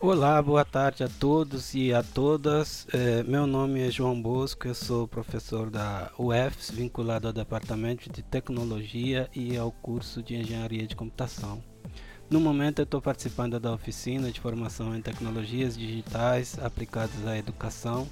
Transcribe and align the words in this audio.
Olá, 0.00 0.40
boa 0.40 0.64
tarde 0.64 1.02
a 1.02 1.08
todos 1.08 1.74
e 1.74 1.92
a 1.92 2.04
todas. 2.04 2.86
É, 2.92 3.24
meu 3.24 3.48
nome 3.48 3.80
é 3.80 3.90
João 3.90 4.22
Bosco, 4.22 4.68
eu 4.68 4.74
sou 4.74 5.08
professor 5.08 5.68
da 5.70 6.12
UFS, 6.16 6.70
vinculado 6.70 7.26
ao 7.26 7.32
Departamento 7.32 8.08
de 8.08 8.22
Tecnologia 8.22 9.28
e 9.34 9.56
ao 9.56 9.72
curso 9.72 10.22
de 10.22 10.36
Engenharia 10.36 10.86
de 10.86 10.94
Computação. 10.94 11.60
No 12.30 12.38
momento, 12.38 12.78
eu 12.78 12.84
estou 12.84 13.02
participando 13.02 13.58
da 13.58 13.72
oficina 13.72 14.30
de 14.30 14.38
formação 14.38 14.94
em 14.94 15.02
tecnologias 15.02 15.76
digitais 15.76 16.56
aplicadas 16.60 17.26
à 17.26 17.36
educação. 17.36 18.06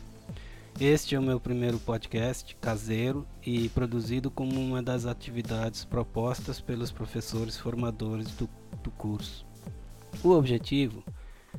Este 0.81 1.15
é 1.15 1.19
o 1.21 1.23
meu 1.23 1.39
primeiro 1.39 1.79
podcast 1.79 2.57
caseiro 2.57 3.25
e 3.47 3.69
produzido 3.69 4.29
como 4.29 4.61
uma 4.61 4.83
das 4.83 5.07
atividades 5.07 5.85
propostas 5.85 6.61
pelos 6.61 6.91
professores 6.91 7.57
formadores 7.57 8.33
do, 8.33 8.51
do 8.83 8.91
curso. 8.91 9.47
O 10.25 10.31
objetivo 10.31 11.05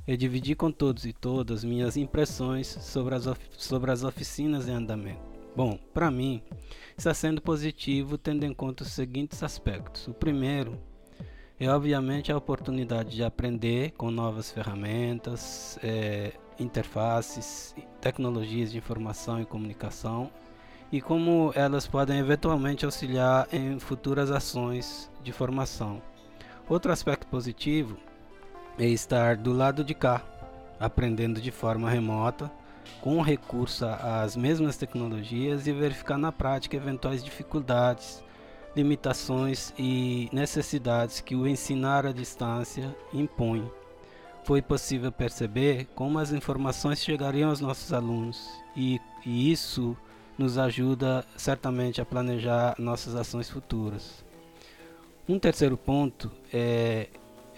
eu 0.08 0.16
dividi 0.16 0.56
com 0.56 0.72
todos 0.72 1.06
e 1.06 1.12
todas 1.12 1.64
minhas 1.64 1.98
impressões 1.98 2.68
sobre 2.68 3.14
as, 3.14 3.26
sobre 3.58 3.92
as 3.92 4.04
oficinas 4.04 4.68
em 4.68 4.74
andamento. 4.74 5.20
Bom, 5.56 5.78
para 5.94 6.10
mim, 6.10 6.42
está 6.98 7.14
sendo 7.14 7.42
positivo 7.42 8.18
tendo 8.18 8.46
em 8.46 8.54
conta 8.54 8.84
os 8.84 8.92
seguintes 8.92 9.44
aspectos. 9.44 10.08
O 10.08 10.14
primeiro 10.14 10.80
é, 11.60 11.68
obviamente, 11.70 12.32
a 12.32 12.38
oportunidade 12.38 13.16
de 13.16 13.24
aprender 13.24 13.92
com 13.98 14.12
novas 14.12 14.52
ferramentas, 14.52 15.80
é, 15.82 16.34
interfaces, 16.60 17.76
tecnologias 18.00 18.72
de 18.72 18.78
informação 18.78 19.42
e 19.42 19.46
comunicação 19.46 20.30
e 20.92 21.02
como 21.02 21.52
elas 21.56 21.88
podem 21.88 22.20
eventualmente 22.20 22.86
auxiliar 22.86 23.48
em 23.52 23.80
futuras 23.80 24.30
ações 24.30 25.10
de 25.24 25.32
formação. 25.32 26.02
Outro 26.70 26.92
aspecto 26.92 27.26
positivo 27.28 27.98
é 28.78 28.86
estar 28.86 29.36
do 29.36 29.52
lado 29.52 29.84
de 29.84 29.94
cá, 29.94 30.24
aprendendo 30.80 31.42
de 31.42 31.52
forma 31.52 31.90
remota, 31.90 32.52
com 33.02 33.22
recurso 33.22 33.86
às 33.86 34.36
mesmas 34.36 34.78
tecnologias 34.78 35.68
e 35.68 35.72
verificar 35.72 36.18
na 36.18 36.32
prática 36.32 36.78
eventuais 36.78 37.24
dificuldades, 37.24 38.24
limitações 38.76 39.74
e 39.78 40.30
necessidades 40.32 41.20
que 41.20 41.36
o 41.36 41.48
ensinar 41.48 42.06
à 42.06 42.12
distância 42.12 42.96
impõe. 43.14 43.70
Foi 44.44 44.62
possível 44.62 45.12
perceber 45.12 45.88
como 45.96 46.20
as 46.20 46.32
informações 46.32 47.04
chegariam 47.04 47.50
aos 47.50 47.60
nossos 47.60 47.92
alunos 47.92 48.50
e, 48.76 49.02
e 49.26 49.52
isso 49.52 49.98
nos 50.38 50.58
ajuda 50.58 51.26
certamente 51.36 52.00
a 52.00 52.06
planejar 52.06 52.76
nossas 52.78 53.16
ações 53.16 53.50
futuras. 53.50 54.24
Um 55.28 55.40
terceiro 55.40 55.76
ponto 55.76 56.32
é 56.54 57.10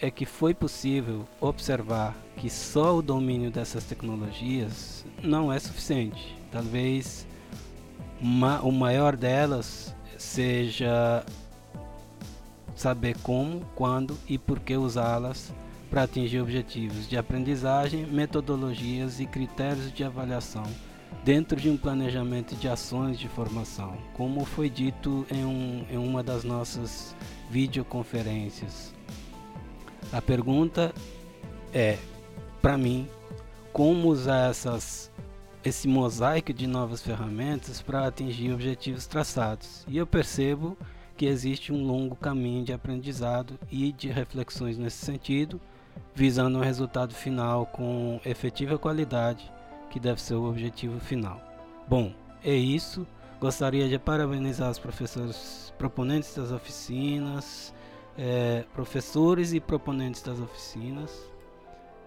é 0.02 0.09
que 0.09 0.25
foi 0.25 0.53
possível 0.53 1.28
observar 1.42 2.16
que 2.38 2.50
só 2.50 2.97
o 2.97 3.02
domínio 3.02 3.52
dessas 3.52 3.83
tecnologias 3.83 5.05
não 5.22 5.52
é 5.52 5.59
suficiente. 5.59 6.36
Talvez 6.52 7.28
uma, 8.22 8.61
o 8.61 8.72
maior 8.72 9.16
delas 9.16 9.95
seja 10.17 11.25
saber 12.75 13.17
como, 13.22 13.61
quando 13.75 14.17
e 14.27 14.38
por 14.38 14.59
que 14.59 14.75
usá-las 14.75 15.53
para 15.89 16.03
atingir 16.03 16.39
objetivos 16.39 17.09
de 17.09 17.17
aprendizagem, 17.17 18.05
metodologias 18.05 19.20
e 19.20 19.25
critérios 19.25 19.92
de 19.92 20.03
avaliação 20.03 20.64
dentro 21.23 21.59
de 21.59 21.70
um 21.70 21.75
planejamento 21.75 22.55
de 22.55 22.67
ações 22.67 23.20
de 23.20 23.27
formação, 23.27 23.97
como 24.14 24.45
foi 24.45 24.70
dito 24.70 25.25
em, 25.31 25.44
um, 25.44 25.86
em 25.89 25.97
uma 25.97 26.23
das 26.23 26.44
nossas 26.44 27.16
videoconferências. 27.50 28.94
A 30.12 30.22
pergunta 30.22 30.94
é, 31.74 31.98
para 32.62 32.78
mim, 32.78 33.08
como 33.72 34.10
usar 34.10 34.50
essas, 34.50 35.12
esse 35.64 35.88
mosaico 35.88 36.52
de 36.52 36.66
novas 36.66 37.02
ferramentas 37.02 37.82
para 37.82 38.08
atingir 38.08 38.52
objetivos 38.52 39.06
traçados. 39.06 39.86
E 39.88 39.98
eu 39.98 40.08
percebo 40.08 40.78
que 41.16 41.26
existe 41.26 41.72
um 41.72 41.86
longo 41.86 42.16
caminho 42.16 42.64
de 42.64 42.73
aprendizado 42.73 43.60
e 43.70 43.92
de 43.92 44.10
reflexões 44.10 44.78
nesse 44.78 45.06
sentido, 45.06 45.60
visando 46.16 46.58
um 46.58 46.62
resultado 46.62 47.14
final 47.14 47.66
com 47.67 48.20
efetiva 48.26 48.80
qualidade, 48.80 49.52
que 49.89 50.00
deve 50.00 50.22
ser 50.22 50.36
o 50.36 50.50
objetivo 50.50 51.00
final. 51.00 51.42
Bom, 51.88 52.14
é 52.44 52.56
isso. 52.56 53.06
Gostaria 53.39 53.88
de 53.88 54.00
parabenizar 54.00 54.72
os 54.72 54.80
professores 54.80 55.73
proponentes 55.78 56.36
das 56.36 56.52
oficinas, 56.52 57.73
é, 58.22 58.66
professores 58.74 59.54
e 59.54 59.62
proponentes 59.62 60.22
das 60.22 60.42
oficinas 60.42 61.32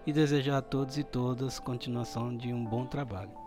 e 0.05 0.13
desejar 0.13 0.57
a 0.57 0.61
todos 0.61 0.95
e 0.95 1.03
todas 1.03 1.57
continuação 1.59 2.37
de 2.37 2.53
um 2.53 2.63
bom 2.63 2.85
trabalho. 2.85 3.42